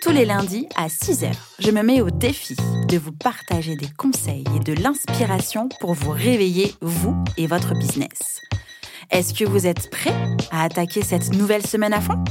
[0.00, 2.56] Tous les lundis à 6h, je me mets au défi
[2.88, 8.40] de vous partager des conseils et de l'inspiration pour vous réveiller, vous et votre business.
[9.10, 10.14] Est-ce que vous êtes prêts
[10.50, 12.24] à attaquer cette nouvelle semaine à fond?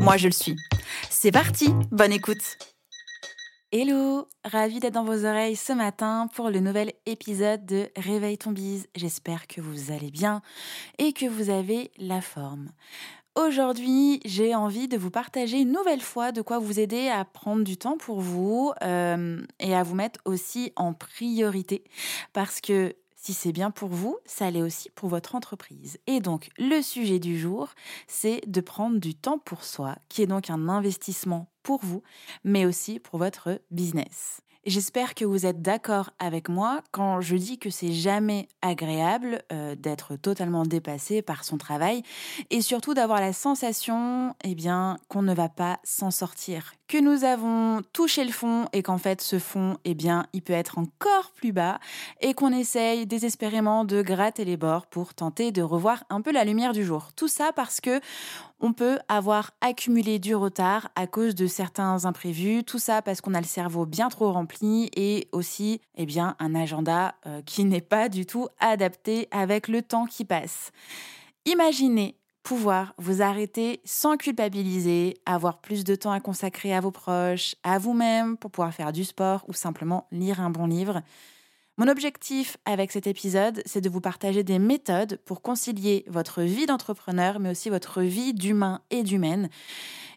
[0.00, 0.56] Moi, je le suis.
[1.10, 2.56] C'est parti, bonne écoute
[3.72, 8.50] Hello, ravi d'être dans vos oreilles ce matin pour le nouvel épisode de Réveille ton
[8.50, 8.88] bise.
[8.96, 10.40] J'espère que vous allez bien
[10.98, 12.70] et que vous avez la forme.
[13.36, 17.62] Aujourd'hui, j'ai envie de vous partager une nouvelle fois de quoi vous aider à prendre
[17.62, 21.84] du temps pour vous euh, et à vous mettre aussi en priorité
[22.32, 25.98] parce que si c'est bien pour vous, ça l'est aussi pour votre entreprise.
[26.06, 27.68] Et donc, le sujet du jour,
[28.08, 32.02] c'est de prendre du temps pour soi, qui est donc un investissement pour vous,
[32.44, 34.40] mais aussi pour votre business.
[34.70, 39.74] J'espère que vous êtes d'accord avec moi quand je dis que c'est jamais agréable euh,
[39.74, 42.04] d'être totalement dépassé par son travail
[42.50, 47.24] et surtout d'avoir la sensation eh bien qu'on ne va pas s'en sortir, que nous
[47.24, 51.32] avons touché le fond et qu'en fait ce fond eh bien il peut être encore
[51.34, 51.80] plus bas
[52.20, 56.44] et qu'on essaye désespérément de gratter les bords pour tenter de revoir un peu la
[56.44, 57.08] lumière du jour.
[57.16, 58.00] Tout ça parce que
[58.60, 63.34] on peut avoir accumulé du retard à cause de certains imprévus, tout ça parce qu'on
[63.34, 67.80] a le cerveau bien trop rempli et aussi eh bien un agenda euh, qui n'est
[67.80, 70.72] pas du tout adapté avec le temps qui passe.
[71.46, 77.54] Imaginez pouvoir vous arrêter sans culpabiliser, avoir plus de temps à consacrer à vos proches,
[77.62, 81.02] à vous-même pour pouvoir faire du sport ou simplement lire un bon livre.
[81.80, 86.66] Mon objectif avec cet épisode, c'est de vous partager des méthodes pour concilier votre vie
[86.66, 89.48] d'entrepreneur, mais aussi votre vie d'humain et d'humaine.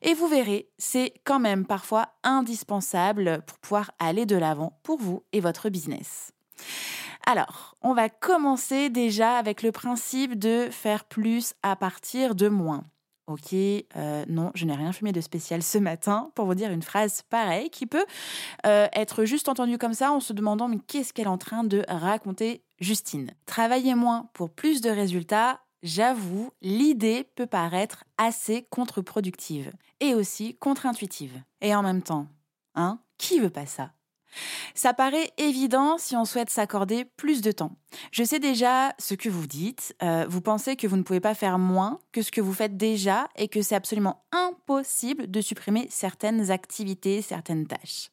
[0.02, 5.23] Et vous verrez, c'est quand même parfois indispensable pour pouvoir aller de l'avant pour vous
[5.31, 6.34] et votre business.
[7.25, 12.84] Alors, on va commencer déjà avec le principe de faire plus à partir de moins.
[13.28, 16.81] Ok, euh, non, je n'ai rien fumé de spécial ce matin pour vous dire une
[16.81, 18.06] phrase pareille qui peut
[18.66, 21.63] euh, être juste entendue comme ça en se demandant mais qu'est-ce qu'elle est en train
[21.63, 23.31] de raconter Justine?
[23.45, 31.41] Travailler moins pour plus de résultats, j'avoue, l'idée peut paraître assez contre-productive et aussi contre-intuitive.
[31.61, 32.28] Et en même temps,
[32.75, 33.94] hein, qui veut pas ça?
[34.76, 37.76] Ça paraît évident si on souhaite s'accorder plus de temps.
[38.12, 39.96] Je sais déjà ce que vous dites.
[40.02, 42.78] Euh, vous pensez que vous ne pouvez pas faire moins que ce que vous faites
[42.78, 48.10] déjà et que c'est absolument impossible de supprimer certaines activités, certaines tâches.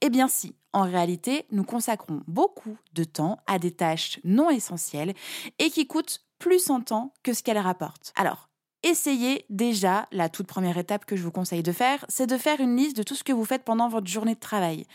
[0.00, 5.14] Eh bien si, en réalité, nous consacrons beaucoup de temps à des tâches non essentielles
[5.58, 8.12] et qui coûtent plus en temps que ce qu'elles rapportent.
[8.16, 8.49] Alors,
[8.82, 12.60] essayez déjà, la toute première étape que je vous conseille de faire, c'est de faire
[12.60, 14.86] une liste de tout ce que vous faites pendant votre journée de travail.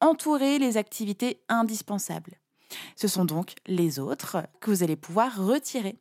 [0.00, 2.38] Entourez les activités indispensables.
[2.96, 5.96] Ce sont donc les autres que vous allez pouvoir retirer.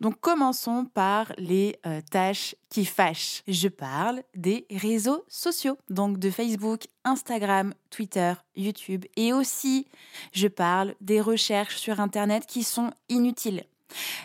[0.00, 3.42] Donc commençons par les euh, tâches qui fâchent.
[3.46, 9.86] Je parle des réseaux sociaux, donc de Facebook, Instagram, Twitter, YouTube et aussi
[10.32, 13.64] je parle des recherches sur Internet qui sont inutiles.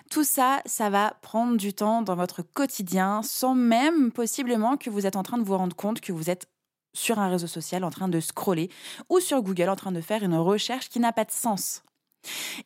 [0.10, 5.06] Tout ça, ça va prendre du temps dans votre quotidien sans même possiblement que vous
[5.06, 6.48] êtes en train de vous rendre compte que vous êtes
[6.94, 8.70] sur un réseau social en train de scroller
[9.10, 11.84] ou sur Google en train de faire une recherche qui n'a pas de sens.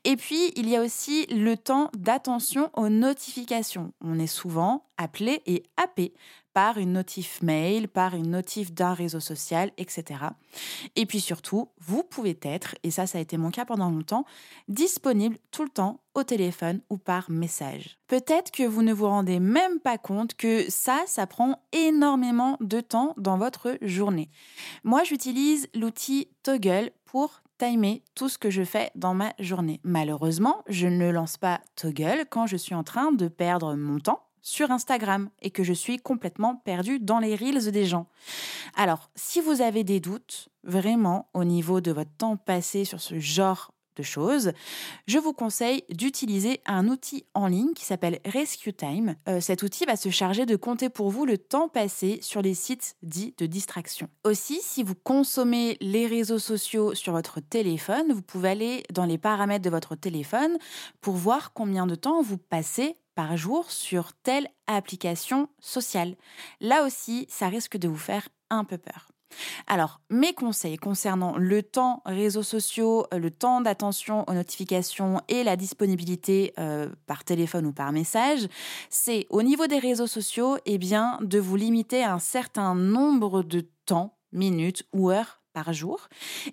[0.03, 3.93] Et puis, il y a aussi le temps d'attention aux notifications.
[4.01, 6.13] On est souvent appelé et happé
[6.53, 10.19] par une notif mail, par une notif d'un réseau social, etc.
[10.95, 14.25] Et puis surtout, vous pouvez être, et ça ça a été mon cas pendant longtemps,
[14.67, 17.97] disponible tout le temps au téléphone ou par message.
[18.07, 22.81] Peut-être que vous ne vous rendez même pas compte que ça, ça prend énormément de
[22.81, 24.29] temps dans votre journée.
[24.83, 29.79] Moi, j'utilise l'outil Toggle pour timer tout ce que je fais dans ma journée.
[29.83, 34.23] Malheureusement, je ne lance pas Toggle quand je suis en train de perdre mon temps
[34.41, 38.07] sur Instagram et que je suis complètement perdue dans les reels des gens.
[38.75, 43.19] Alors, si vous avez des doutes vraiment au niveau de votre temps passé sur ce
[43.19, 44.51] genre de choses,
[45.07, 49.15] je vous conseille d'utiliser un outil en ligne qui s'appelle Rescue Time.
[49.27, 52.53] Euh, cet outil va se charger de compter pour vous le temps passé sur les
[52.53, 54.09] sites dits de distraction.
[54.23, 59.17] Aussi, si vous consommez les réseaux sociaux sur votre téléphone, vous pouvez aller dans les
[59.17, 60.57] paramètres de votre téléphone
[61.01, 66.15] pour voir combien de temps vous passez par jour sur telle application sociale.
[66.59, 69.10] Là aussi, ça risque de vous faire un peu peur.
[69.67, 75.43] Alors, mes conseils concernant le temps réseaux sociaux, euh, le temps d'attention aux notifications et
[75.43, 78.47] la disponibilité euh, par téléphone ou par message,
[78.89, 83.65] c'est au niveau des réseaux sociaux, eh de vous limiter à un certain nombre de
[83.85, 86.07] temps, minutes ou heures par jour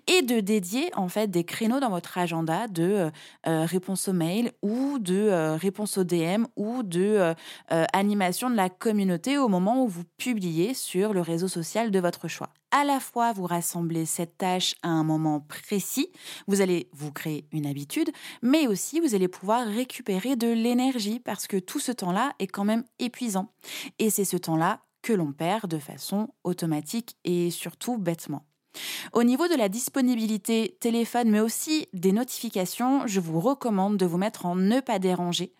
[0.07, 3.09] et de dédier en fait des créneaux dans votre agenda de euh,
[3.47, 7.33] euh, réponse aux mails ou de euh, réponse aux DM ou de
[7.69, 12.27] animation de la communauté au moment où vous publiez sur le réseau social de votre
[12.27, 12.49] choix.
[12.71, 16.11] À la fois, vous rassemblez cette tâche à un moment précis,
[16.47, 18.11] vous allez vous créer une habitude,
[18.41, 22.65] mais aussi vous allez pouvoir récupérer de l'énergie parce que tout ce temps-là est quand
[22.65, 23.51] même épuisant.
[23.97, 28.45] Et c'est ce temps-là que l'on perd de façon automatique et surtout bêtement.
[29.13, 34.17] Au niveau de la disponibilité téléphone, mais aussi des notifications, je vous recommande de vous
[34.17, 35.53] mettre en ne pas déranger.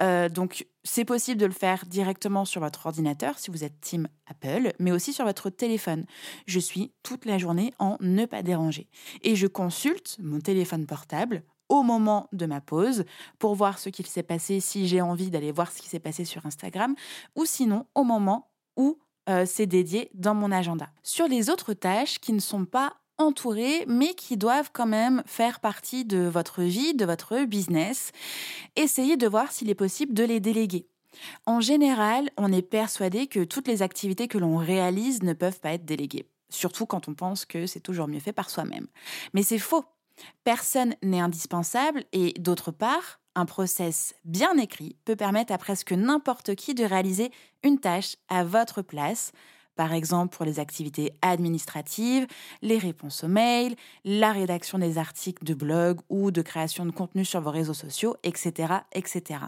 [0.00, 4.08] Euh, donc, c'est possible de le faire directement sur votre ordinateur si vous êtes team
[4.26, 6.04] Apple, mais aussi sur votre téléphone.
[6.46, 8.88] Je suis toute la journée en ne pas déranger.
[9.22, 13.04] Et je consulte mon téléphone portable au moment de ma pause
[13.38, 16.24] pour voir ce qu'il s'est passé si j'ai envie d'aller voir ce qui s'est passé
[16.24, 16.94] sur Instagram,
[17.36, 20.88] ou sinon au moment où euh, c'est dédié dans mon agenda.
[21.02, 25.60] Sur les autres tâches qui ne sont pas entourées, mais qui doivent quand même faire
[25.60, 28.12] partie de votre vie, de votre business,
[28.76, 30.86] essayez de voir s'il est possible de les déléguer.
[31.46, 35.72] En général, on est persuadé que toutes les activités que l'on réalise ne peuvent pas
[35.72, 38.86] être déléguées, surtout quand on pense que c'est toujours mieux fait par soi-même.
[39.34, 39.84] Mais c'est faux.
[40.44, 46.54] Personne n'est indispensable et d'autre part, un process bien écrit peut permettre à presque n'importe
[46.54, 47.30] qui de réaliser
[47.62, 49.32] une tâche à votre place,
[49.76, 52.26] par exemple pour les activités administratives,
[52.62, 57.24] les réponses aux mails, la rédaction des articles de blog ou de création de contenu
[57.24, 58.74] sur vos réseaux sociaux, etc.
[58.92, 59.40] etc.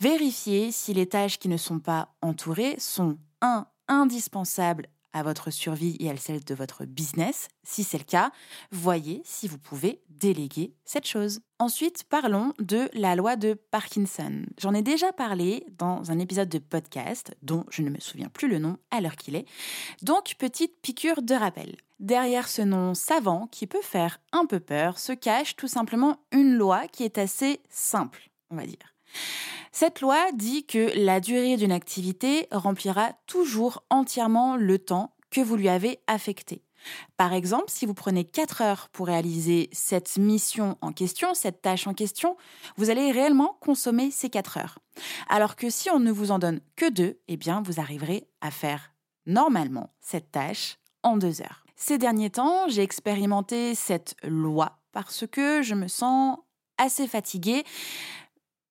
[0.00, 3.66] Vérifiez si les tâches qui ne sont pas entourées sont 1.
[3.88, 4.86] indispensables
[5.18, 7.48] à votre survie et à celle de votre business.
[7.64, 8.30] Si c'est le cas,
[8.70, 11.40] voyez si vous pouvez déléguer cette chose.
[11.58, 14.42] Ensuite, parlons de la loi de Parkinson.
[14.58, 18.48] J'en ai déjà parlé dans un épisode de podcast dont je ne me souviens plus
[18.48, 19.46] le nom à l'heure qu'il est.
[20.02, 21.76] Donc, petite piqûre de rappel.
[21.98, 26.54] Derrière ce nom savant qui peut faire un peu peur se cache tout simplement une
[26.54, 28.97] loi qui est assez simple, on va dire.
[29.72, 35.56] Cette loi dit que la durée d'une activité remplira toujours entièrement le temps que vous
[35.56, 36.62] lui avez affecté.
[37.16, 41.86] Par exemple, si vous prenez 4 heures pour réaliser cette mission en question, cette tâche
[41.86, 42.36] en question,
[42.76, 44.78] vous allez réellement consommer ces 4 heures.
[45.28, 48.50] Alors que si on ne vous en donne que 2, eh bien, vous arriverez à
[48.50, 48.92] faire
[49.26, 51.64] normalement cette tâche en 2 heures.
[51.76, 56.38] Ces derniers temps, j'ai expérimenté cette loi parce que je me sens
[56.76, 57.64] assez fatiguée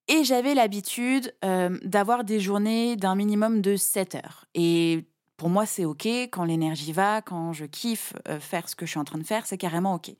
[0.07, 4.45] et j'avais l'habitude euh, d'avoir des journées d'un minimum de 7 heures.
[5.38, 6.06] Pour moi, c'est OK.
[6.06, 9.24] Quand l'énergie va, quand je kiffe euh, faire ce que je suis en train de
[9.24, 10.12] faire, c'est carrément OK.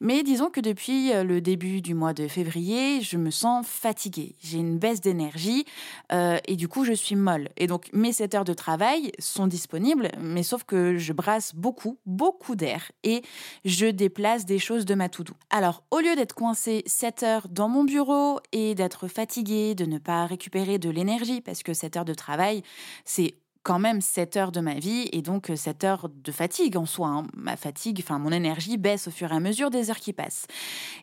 [0.00, 4.36] Mais disons que depuis euh, le début du mois de février, je me sens fatiguée.
[4.40, 5.64] J'ai une baisse d'énergie
[6.12, 7.48] euh, et du coup, je suis molle.
[7.56, 11.98] Et donc, mes 7 heures de travail sont disponibles, mais sauf que je brasse beaucoup,
[12.06, 13.22] beaucoup d'air et
[13.64, 15.34] je déplace des choses de ma to-do.
[15.50, 19.98] Alors, au lieu d'être coincée 7 heures dans mon bureau et d'être fatiguée, de ne
[19.98, 22.62] pas récupérer de l'énergie, parce que 7 heures de travail,
[23.04, 26.86] c'est quand même 7 heures de ma vie et donc 7 heures de fatigue en
[26.86, 27.08] soi.
[27.08, 27.26] Hein.
[27.34, 30.46] Ma fatigue, enfin mon énergie baisse au fur et à mesure des heures qui passent.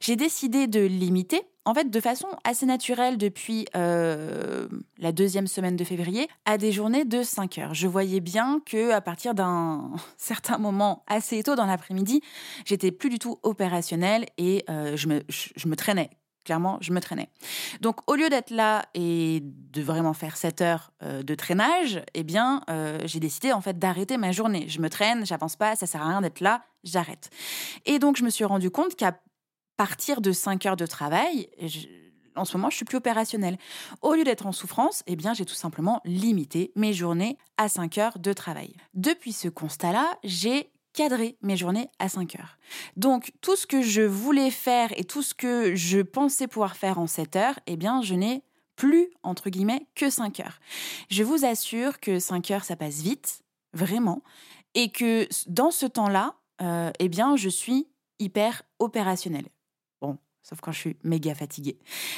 [0.02, 5.76] J'ai décidé de limiter, en fait de façon assez naturelle depuis euh, la deuxième semaine
[5.76, 7.74] de février, à des journées de 5 heures.
[7.74, 12.22] Je voyais bien que à partir d'un certain moment assez tôt dans l'après-midi,
[12.66, 16.10] j'étais plus du tout opérationnelle et euh, je me traînais
[16.50, 17.30] clairement, je me traînais.
[17.80, 22.24] Donc, au lieu d'être là et de vraiment faire 7 heures euh, de traînage, eh
[22.24, 24.66] bien, euh, j'ai décidé en fait d'arrêter ma journée.
[24.68, 27.30] Je me traîne, j'avance pas, ça sert à rien d'être là, j'arrête.
[27.86, 29.20] Et donc, je me suis rendu compte qu'à
[29.78, 31.48] partir de 5 heures de travail,
[32.36, 33.60] en ce moment, je suis plus opérationnelle.
[34.02, 38.00] Au lieu d'être en souffrance, eh bien, j'ai tout simplement limité mes journées à 5
[38.00, 38.74] heures de travail.
[38.96, 42.58] Depuis ce constat-là, j'ai cadrer mes journées à 5 heures.
[42.96, 47.00] Donc tout ce que je voulais faire et tout ce que je pensais pouvoir faire
[47.00, 48.44] en 7 heures, eh bien je n'ai
[48.76, 50.60] plus, entre guillemets, que 5 heures.
[51.10, 53.42] Je vous assure que 5 heures, ça passe vite,
[53.74, 54.24] vraiment,
[54.74, 57.88] et que dans ce temps-là, euh, eh bien je suis
[58.20, 59.48] hyper opérationnelle.
[60.02, 61.78] Bon, sauf quand je suis méga fatiguée.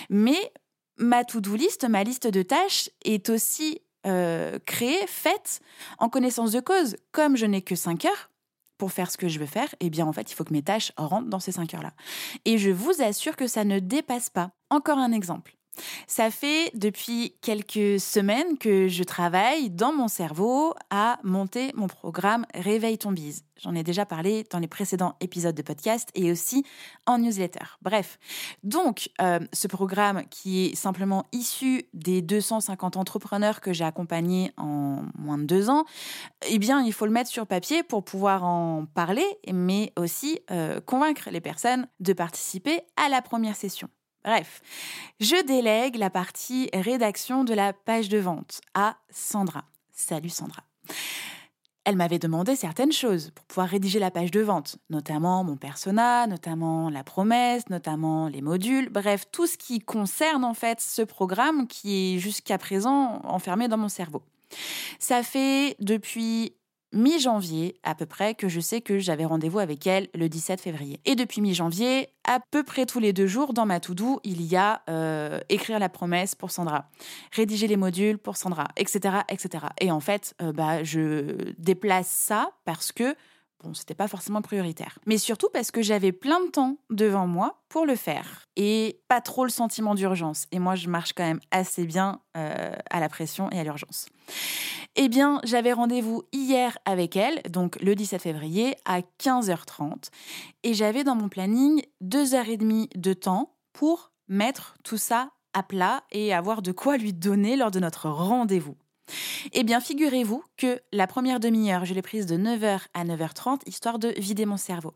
[0.10, 0.52] Mais
[0.98, 5.62] ma to-do list, ma liste de tâches est aussi euh, créée, faite
[6.00, 6.96] en connaissance de cause.
[7.12, 8.31] Comme je n'ai que 5 heures,
[8.82, 10.64] pour faire ce que je veux faire, eh bien en fait, il faut que mes
[10.64, 11.94] tâches rentrent dans ces 5 heures-là.
[12.46, 14.54] Et je vous assure que ça ne dépasse pas.
[14.72, 15.56] Encore un exemple.
[16.08, 22.46] Ça fait depuis quelques semaines que je travaille dans mon cerveau à monter mon programme
[22.54, 23.44] Réveille ton bise.
[23.58, 26.66] J'en ai déjà parlé dans les précédents épisodes de podcast et aussi
[27.06, 27.78] en newsletter.
[27.82, 28.18] Bref,
[28.64, 35.04] donc euh, ce programme qui est simplement issu des 250 entrepreneurs que j'ai accompagnés en
[35.18, 35.86] moins de deux ans,
[36.48, 40.82] eh bien il faut le mettre sur papier pour pouvoir en parler, mais aussi euh,
[40.82, 43.90] convaincre les personnes de participer à la première session.
[44.24, 44.62] Bref,
[45.20, 49.64] je délègue la partie rédaction de la page de vente à Sandra.
[49.92, 50.64] Salut Sandra.
[51.84, 56.28] Elle m'avait demandé certaines choses pour pouvoir rédiger la page de vente, notamment mon persona,
[56.28, 61.68] notamment la promesse, notamment les modules, bref, tout ce qui concerne en fait ce programme
[61.68, 64.22] qui est jusqu'à présent enfermé dans mon cerveau.
[65.00, 66.54] Ça fait depuis
[66.94, 71.00] mi-janvier à peu près que je sais que j'avais rendez-vous avec elle le 17 février.
[71.06, 74.56] Et depuis mi-janvier, à peu près tous les deux jours dans ma to-do, il y
[74.56, 76.90] a euh, écrire la promesse pour Sandra,
[77.32, 79.66] rédiger les modules pour Sandra, etc., etc.
[79.80, 83.16] Et en fait, euh, bah, je déplace ça parce que
[83.64, 84.98] bon, c'était pas forcément prioritaire.
[85.06, 89.22] Mais surtout parce que j'avais plein de temps devant moi pour le faire et pas
[89.22, 90.46] trop le sentiment d'urgence.
[90.52, 94.08] Et moi, je marche quand même assez bien euh, à la pression et à l'urgence.
[94.96, 100.10] Eh bien, j'avais rendez-vous hier avec elle, donc le 17 février à 15h30,
[100.64, 105.30] et j'avais dans mon planning deux heures et demie de temps pour mettre tout ça
[105.54, 108.76] à plat et avoir de quoi lui donner lors de notre rendez-vous.
[109.54, 114.00] Eh bien, figurez-vous que la première demi-heure, je l'ai prise de 9h à 9h30, histoire
[114.00, 114.94] de vider mon cerveau.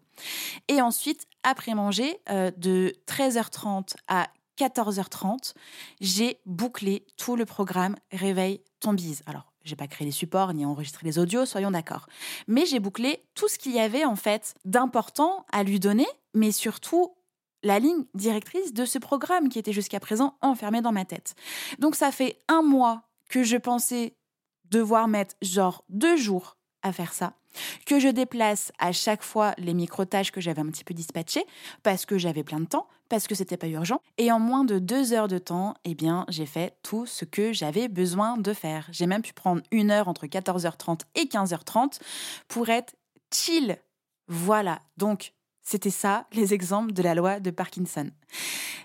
[0.67, 5.53] Et ensuite, après manger, euh, de 13h30 à 14h30,
[5.99, 9.21] j'ai bouclé tout le programme Réveil ton bise.
[9.25, 12.07] Alors, j'ai pas créé les supports ni enregistré les audios, soyons d'accord.
[12.47, 16.51] Mais j'ai bouclé tout ce qu'il y avait en fait d'important à lui donner, mais
[16.51, 17.15] surtout
[17.63, 21.33] la ligne directrice de ce programme qui était jusqu'à présent enfermé dans ma tête.
[21.79, 24.15] Donc ça fait un mois que je pensais
[24.69, 27.33] devoir mettre genre deux jours à faire ça,
[27.85, 31.45] que je déplace à chaque fois les micro-tâches que j'avais un petit peu dispatchées
[31.83, 33.99] parce que j'avais plein de temps, parce que c'était pas urgent.
[34.17, 37.53] Et en moins de deux heures de temps, eh bien, j'ai fait tout ce que
[37.53, 38.87] j'avais besoin de faire.
[38.91, 41.99] J'ai même pu prendre une heure entre 14h30 et 15h30
[42.47, 42.95] pour être
[43.33, 43.77] chill.
[44.27, 44.79] Voilà.
[44.97, 45.33] Donc,
[45.65, 48.09] c'était ça, les exemples de la loi de Parkinson.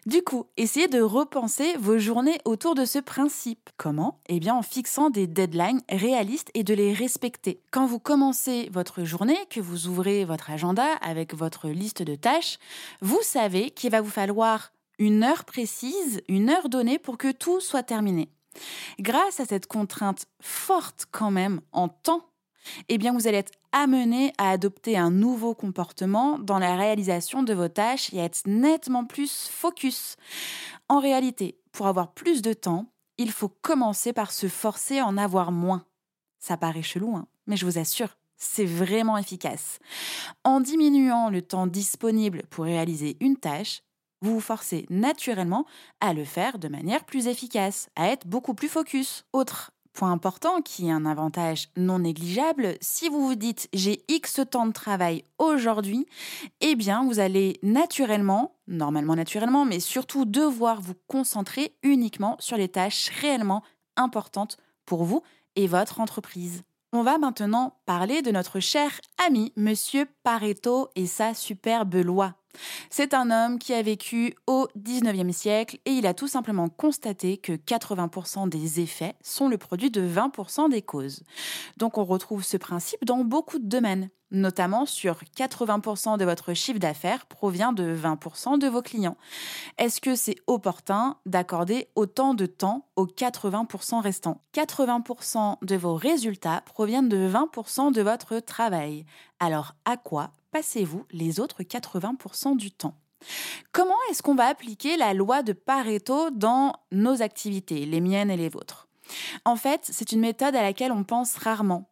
[0.06, 3.68] Du coup, essayez de repenser vos journées autour de ce principe.
[3.76, 4.18] Comment?
[4.30, 7.60] Eh bien en fixant des deadlines réalistes et de les respecter.
[7.70, 12.58] Quand vous commencez votre journée, que vous ouvrez votre agenda avec votre liste de tâches,
[13.02, 17.60] vous savez qu'il va vous falloir une heure précise, une heure donnée pour que tout
[17.60, 18.30] soit terminé.
[18.98, 22.29] Grâce à cette contrainte forte quand même en temps
[22.88, 27.54] eh bien vous allez être amené à adopter un nouveau comportement dans la réalisation de
[27.54, 30.16] vos tâches et à être nettement plus focus.
[30.88, 32.86] En réalité, pour avoir plus de temps,
[33.18, 35.84] il faut commencer par se forcer à en avoir moins.
[36.38, 39.78] Ça paraît chelou, hein, mais je vous assure, c'est vraiment efficace.
[40.44, 43.82] En diminuant le temps disponible pour réaliser une tâche,
[44.22, 45.66] vous vous forcez naturellement
[46.00, 49.24] à le faire de manière plus efficace, à être beaucoup plus focus.
[49.32, 54.40] Autre Point important qui est un avantage non négligeable, si vous vous dites j'ai X
[54.50, 56.06] temps de travail aujourd'hui,
[56.60, 62.68] eh bien vous allez naturellement, normalement naturellement, mais surtout devoir vous concentrer uniquement sur les
[62.68, 63.62] tâches réellement
[63.96, 65.22] importantes pour vous
[65.56, 66.62] et votre entreprise.
[66.92, 72.39] On va maintenant parler de notre cher ami Monsieur Pareto et sa superbe loi.
[72.90, 77.36] C'est un homme qui a vécu au 19e siècle et il a tout simplement constaté
[77.36, 81.22] que 80% des effets sont le produit de 20% des causes.
[81.76, 86.78] Donc on retrouve ce principe dans beaucoup de domaines, notamment sur 80% de votre chiffre
[86.78, 89.16] d'affaires provient de 20% de vos clients.
[89.78, 94.40] Est-ce que c'est opportun d'accorder autant de temps aux 80% restants?
[94.54, 99.04] 80% de vos résultats proviennent de 20% de votre travail.
[99.38, 102.96] Alors à quoi passez-vous les autres 80% du temps?
[103.72, 108.36] Comment est-ce qu'on va appliquer la loi de Pareto dans nos activités, les miennes et
[108.36, 108.88] les vôtres?
[109.44, 111.90] En fait, c'est une méthode à laquelle on pense rarement.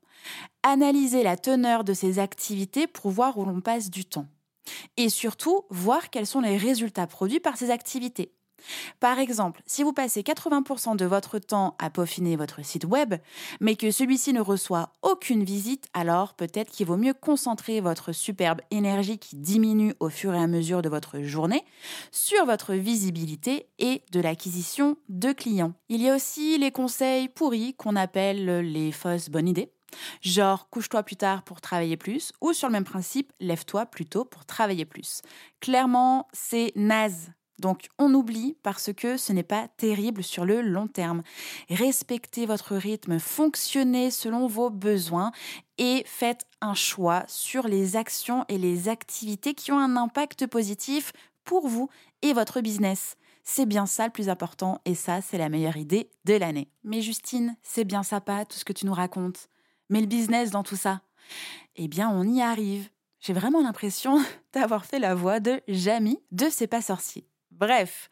[0.62, 4.26] Analyser la teneur de ces activités pour voir où l'on passe du temps.
[4.96, 8.32] Et surtout, voir quels sont les résultats produits par ces activités.
[9.00, 13.14] Par exemple, si vous passez 80% de votre temps à peaufiner votre site web,
[13.60, 18.60] mais que celui-ci ne reçoit aucune visite, alors peut-être qu'il vaut mieux concentrer votre superbe
[18.70, 21.64] énergie qui diminue au fur et à mesure de votre journée
[22.10, 25.74] sur votre visibilité et de l'acquisition de clients.
[25.88, 29.72] Il y a aussi les conseils pourris qu'on appelle les fausses bonnes idées.
[30.20, 34.24] Genre, couche-toi plus tard pour travailler plus, ou sur le même principe, lève-toi plus tôt
[34.24, 35.22] pour travailler plus.
[35.60, 40.86] Clairement, c'est naze Donc on oublie parce que ce n'est pas terrible sur le long
[40.86, 41.22] terme.
[41.68, 45.32] Respectez votre rythme, fonctionnez selon vos besoins
[45.78, 51.12] et faites un choix sur les actions et les activités qui ont un impact positif
[51.44, 51.88] pour vous
[52.22, 53.16] et votre business.
[53.42, 56.68] C'est bien ça le plus important et ça, c'est la meilleure idée de l'année.
[56.84, 59.48] Mais Justine, c'est bien sympa tout ce que tu nous racontes.
[59.88, 61.00] Mais le business dans tout ça?
[61.76, 62.90] Eh bien, on y arrive.
[63.20, 64.22] J'ai vraiment l'impression
[64.52, 67.26] d'avoir fait la voix de Jamie de C'est pas sorcier.
[67.58, 68.08] Bref,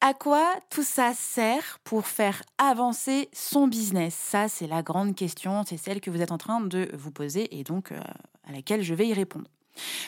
[0.00, 4.12] à quoi tout ça sert pour faire avancer son business?
[4.12, 7.56] Ça, c'est la grande question, c'est celle que vous êtes en train de vous poser
[7.56, 8.00] et donc euh,
[8.42, 9.48] à laquelle je vais y répondre.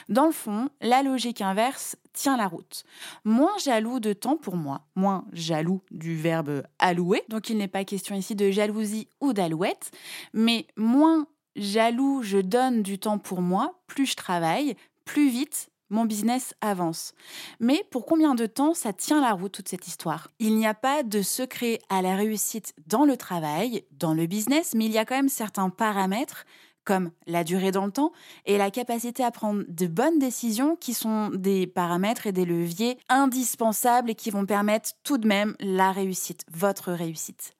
[0.08, 2.82] Dans le fond, la logique inverse tient la route.
[3.24, 7.84] Moins jaloux de temps pour moi, moins jaloux du verbe allouer, donc il n'est pas
[7.84, 9.92] question ici de jalousie ou d'alouette,
[10.32, 16.04] mais moins jaloux je donne du temps pour moi, plus je travaille, plus vite mon
[16.04, 17.14] business avance.
[17.60, 20.28] Mais pour combien de temps ça tient la route toute cette histoire?
[20.38, 24.72] Il n'y a pas de secret à la réussite dans le travail, dans le business,
[24.74, 26.44] mais il y a quand même certains paramètres
[26.84, 28.12] comme la durée dans le temps
[28.44, 32.98] et la capacité à prendre de bonnes décisions qui sont des paramètres et des leviers
[33.08, 37.54] indispensables et qui vont permettre tout de même la réussite, votre réussite.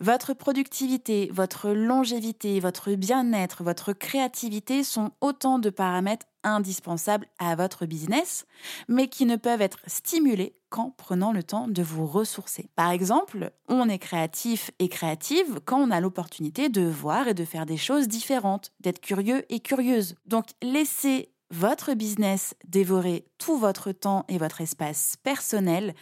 [0.00, 7.86] Votre productivité, votre longévité, votre bien-être, votre créativité sont autant de paramètres indispensables à votre
[7.86, 8.46] business,
[8.88, 12.68] mais qui ne peuvent être stimulés qu'en prenant le temps de vous ressourcer.
[12.76, 17.44] Par exemple, on est créatif et créative quand on a l'opportunité de voir et de
[17.44, 20.14] faire des choses différentes, d'être curieux et curieuse.
[20.26, 25.94] Donc laissez votre business dévorer tout votre temps et votre espace personnel,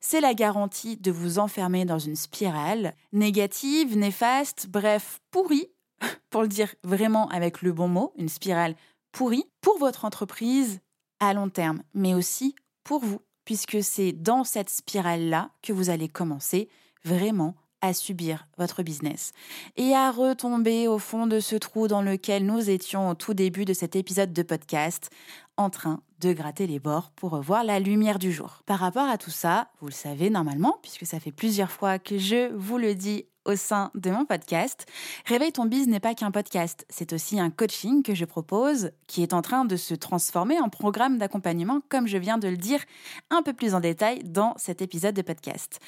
[0.00, 5.68] c'est la garantie de vous enfermer dans une spirale négative, néfaste, bref, pourrie,
[6.30, 8.76] pour le dire vraiment avec le bon mot, une spirale
[9.14, 10.80] pourri pour votre entreprise
[11.20, 16.08] à long terme, mais aussi pour vous, puisque c'est dans cette spirale-là que vous allez
[16.08, 16.68] commencer
[17.04, 19.32] vraiment à subir votre business
[19.76, 23.64] et à retomber au fond de ce trou dans lequel nous étions au tout début
[23.64, 25.10] de cet épisode de podcast,
[25.56, 28.62] en train de gratter les bords pour revoir la lumière du jour.
[28.64, 32.16] Par rapport à tout ça, vous le savez normalement, puisque ça fait plusieurs fois que
[32.16, 34.86] je vous le dis au sein de mon podcast.
[35.26, 39.22] Réveille ton bise n'est pas qu'un podcast, c'est aussi un coaching que je propose qui
[39.22, 42.80] est en train de se transformer en programme d'accompagnement comme je viens de le dire
[43.28, 45.78] un peu plus en détail dans cet épisode de podcast.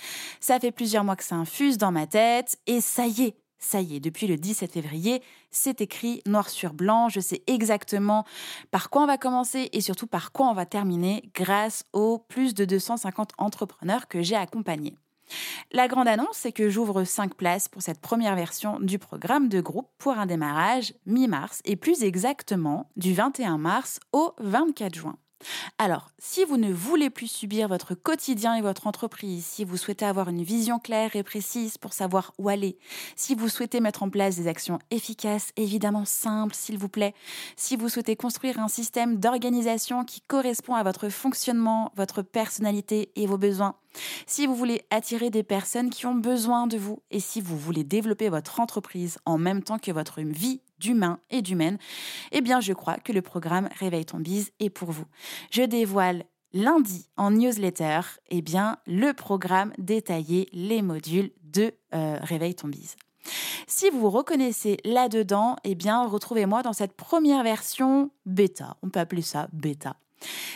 [0.41, 3.81] Ça fait plusieurs mois que ça infuse dans ma tête et ça y est, ça
[3.81, 7.09] y est, depuis le 17 février, c'est écrit noir sur blanc.
[7.09, 8.25] Je sais exactement
[8.71, 12.55] par quoi on va commencer et surtout par quoi on va terminer grâce aux plus
[12.55, 14.97] de 250 entrepreneurs que j'ai accompagnés.
[15.73, 19.61] La grande annonce, c'est que j'ouvre 5 places pour cette première version du programme de
[19.61, 25.17] groupe pour un démarrage mi-mars et plus exactement du 21 mars au 24 juin.
[25.79, 30.07] Alors, si vous ne voulez plus subir votre quotidien et votre entreprise, si vous souhaitez
[30.07, 32.79] avoir une vision claire et précise pour savoir où aller,
[33.15, 37.15] si vous souhaitez mettre en place des actions efficaces, évidemment simples, s'il vous plaît,
[37.57, 43.27] si vous souhaitez construire un système d'organisation qui correspond à votre fonctionnement, votre personnalité et
[43.27, 43.77] vos besoins,
[44.27, 47.85] si vous voulez attirer des personnes qui ont besoin de vous et si vous voulez
[47.85, 51.79] développer votre entreprise en même temps que votre vie d'humain et d'humaine,
[52.33, 55.07] eh bien je crois que le programme Réveille ton bise est pour vous.
[55.51, 62.55] Je dévoile lundi en newsletter eh bien, le programme détaillé, les modules de euh, Réveille
[62.55, 62.97] ton bise.
[63.67, 68.77] Si vous vous reconnaissez là-dedans, eh bien, retrouvez-moi dans cette première version bêta.
[68.83, 69.97] On peut appeler ça bêta.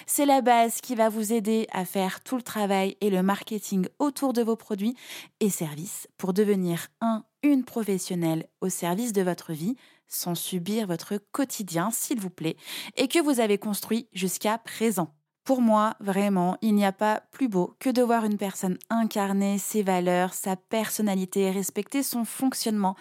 [0.07, 3.87] C'est la base qui va vous aider à faire tout le travail et le marketing
[3.99, 4.97] autour de vos produits
[5.41, 9.77] et services pour devenir un, une professionnelle au service de votre vie
[10.11, 12.57] sans subir votre quotidien, s'il vous plaît,
[12.97, 15.15] et que vous avez construit jusqu'à présent.
[15.45, 19.59] Pour moi, vraiment, il n'y a pas plus beau que de voir une personne incarner
[19.59, 22.95] ses valeurs, sa personnalité, respecter son fonctionnement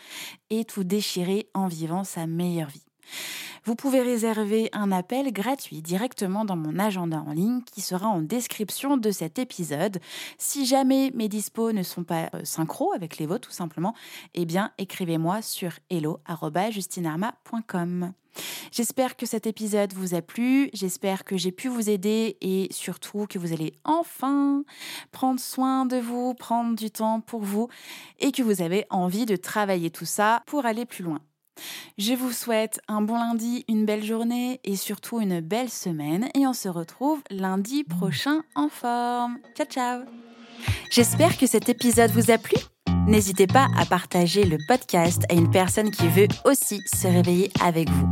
[0.49, 2.88] et tout déchirer en vivant sa meilleure vie.
[3.65, 8.21] Vous pouvez réserver un appel gratuit directement dans mon agenda en ligne qui sera en
[8.21, 9.99] description de cet épisode.
[10.37, 13.95] Si jamais mes dispos ne sont pas euh, synchro avec les vôtres tout simplement,
[14.33, 18.13] eh bien écrivez-moi sur hello@justinarma.com.
[18.71, 23.25] J'espère que cet épisode vous a plu, j'espère que j'ai pu vous aider et surtout
[23.27, 24.63] que vous allez enfin
[25.11, 27.69] prendre soin de vous, prendre du temps pour vous
[28.19, 31.21] et que vous avez envie de travailler tout ça pour aller plus loin.
[31.97, 36.47] Je vous souhaite un bon lundi, une belle journée et surtout une belle semaine et
[36.47, 39.37] on se retrouve lundi prochain en forme.
[39.55, 40.01] Ciao ciao
[40.91, 42.57] J'espère que cet épisode vous a plu.
[43.07, 47.89] N'hésitez pas à partager le podcast à une personne qui veut aussi se réveiller avec
[47.89, 48.07] vous.